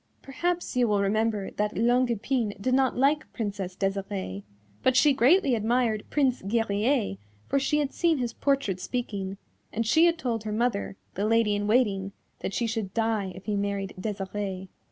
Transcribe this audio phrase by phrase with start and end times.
[0.23, 4.41] Perhaps you will remember that Longue Epine did not like Princess Desirée,
[4.81, 9.37] but she greatly admired Prince Guerrier, for she had seen his portrait speaking,
[9.71, 13.45] and she had told her mother, the Lady in Waiting, that she should die if
[13.45, 14.69] he married Desirée.